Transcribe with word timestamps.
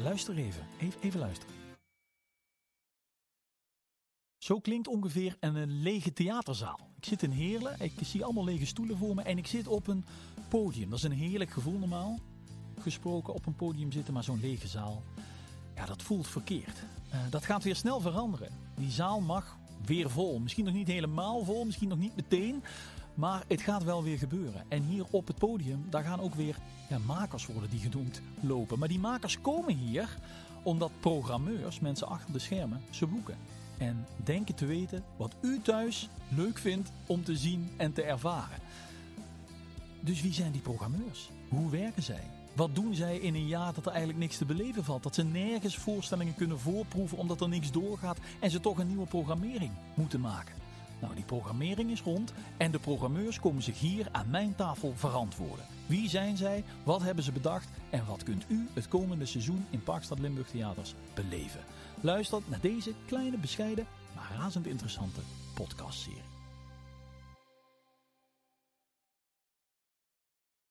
Luister 0.00 0.36
even. 0.36 0.66
Even, 0.80 1.00
even 1.00 1.20
luisteren. 1.20 1.54
Zo 4.38 4.60
klinkt 4.60 4.88
ongeveer 4.88 5.36
een 5.40 5.82
lege 5.82 6.12
theaterzaal. 6.12 6.78
Ik 6.96 7.04
zit 7.04 7.22
in 7.22 7.30
Heerlen, 7.30 7.80
ik 7.80 7.92
zie 8.02 8.24
allemaal 8.24 8.44
lege 8.44 8.66
stoelen 8.66 8.96
voor 8.96 9.14
me 9.14 9.22
en 9.22 9.38
ik 9.38 9.46
zit 9.46 9.66
op 9.66 9.86
een 9.86 10.04
podium. 10.48 10.90
Dat 10.90 10.98
is 10.98 11.04
een 11.04 11.12
heerlijk 11.12 11.50
gevoel 11.50 11.78
normaal 11.78 12.18
gesproken 12.80 13.34
op 13.34 13.46
een 13.46 13.56
podium 13.56 13.92
zitten, 13.92 14.14
maar 14.14 14.24
zo'n 14.24 14.40
lege 14.40 14.68
zaal. 14.68 15.02
Ja, 15.74 15.86
dat 15.86 16.02
voelt 16.02 16.26
verkeerd. 16.26 16.78
Uh, 17.12 17.20
dat 17.30 17.44
gaat 17.44 17.64
weer 17.64 17.76
snel 17.76 18.00
veranderen. 18.00 18.48
Die 18.76 18.90
zaal 18.90 19.20
mag 19.20 19.58
weer 19.84 20.10
vol. 20.10 20.38
Misschien 20.38 20.64
nog 20.64 20.74
niet 20.74 20.88
helemaal 20.88 21.44
vol, 21.44 21.64
misschien 21.64 21.88
nog 21.88 21.98
niet 21.98 22.16
meteen. 22.16 22.62
Maar 23.14 23.44
het 23.48 23.60
gaat 23.60 23.84
wel 23.84 24.02
weer 24.02 24.18
gebeuren. 24.18 24.64
En 24.68 24.82
hier 24.82 25.04
op 25.10 25.26
het 25.26 25.38
podium, 25.38 25.86
daar 25.90 26.04
gaan 26.04 26.20
ook 26.20 26.34
weer 26.34 26.56
ja, 26.88 26.98
makers 26.98 27.46
worden 27.46 27.70
die 27.70 27.80
genoemd 27.80 28.20
lopen. 28.40 28.78
Maar 28.78 28.88
die 28.88 28.98
makers 28.98 29.40
komen 29.40 29.76
hier 29.76 30.18
omdat 30.62 30.90
programmeurs, 31.00 31.80
mensen 31.80 32.08
achter 32.08 32.32
de 32.32 32.38
schermen, 32.38 32.80
ze 32.90 33.06
boeken. 33.06 33.36
En 33.78 34.06
denken 34.24 34.54
te 34.54 34.66
weten 34.66 35.04
wat 35.16 35.34
u 35.40 35.60
thuis 35.62 36.08
leuk 36.28 36.58
vindt 36.58 36.92
om 37.06 37.24
te 37.24 37.36
zien 37.36 37.70
en 37.76 37.92
te 37.92 38.02
ervaren. 38.02 38.58
Dus 40.00 40.22
wie 40.22 40.32
zijn 40.32 40.52
die 40.52 40.60
programmeurs? 40.60 41.30
Hoe 41.48 41.70
werken 41.70 42.02
zij? 42.02 42.30
Wat 42.54 42.74
doen 42.74 42.94
zij 42.94 43.16
in 43.16 43.34
een 43.34 43.46
jaar 43.46 43.74
dat 43.74 43.84
er 43.86 43.90
eigenlijk 43.90 44.20
niks 44.20 44.36
te 44.36 44.44
beleven 44.44 44.84
valt? 44.84 45.02
Dat 45.02 45.14
ze 45.14 45.24
nergens 45.24 45.76
voorstellingen 45.76 46.34
kunnen 46.34 46.58
voorproeven 46.58 47.18
omdat 47.18 47.40
er 47.40 47.48
niks 47.48 47.70
doorgaat 47.70 48.18
en 48.40 48.50
ze 48.50 48.60
toch 48.60 48.78
een 48.78 48.86
nieuwe 48.86 49.06
programmering 49.06 49.72
moeten 49.94 50.20
maken. 50.20 50.63
Nou, 51.04 51.16
die 51.16 51.24
programmering 51.24 51.90
is 51.90 52.02
rond 52.02 52.32
en 52.56 52.70
de 52.70 52.78
programmeurs 52.78 53.40
komen 53.40 53.62
zich 53.62 53.80
hier 53.80 54.08
aan 54.12 54.30
mijn 54.30 54.54
tafel 54.54 54.92
verantwoorden. 54.96 55.64
Wie 55.86 56.08
zijn 56.08 56.36
zij? 56.36 56.64
Wat 56.84 57.02
hebben 57.02 57.24
ze 57.24 57.32
bedacht? 57.32 57.68
En 57.90 58.06
wat 58.06 58.22
kunt 58.22 58.44
u 58.48 58.68
het 58.72 58.88
komende 58.88 59.26
seizoen 59.26 59.66
in 59.70 59.82
Parkstad 59.82 60.18
Limburg 60.18 60.48
Theaters 60.48 60.94
beleven? 61.14 61.60
Luister 62.00 62.40
naar 62.46 62.60
deze 62.60 62.92
kleine, 63.06 63.38
bescheiden, 63.38 63.86
maar 64.14 64.32
razend 64.38 64.66
interessante 64.66 65.20
podcastserie. 65.54 66.22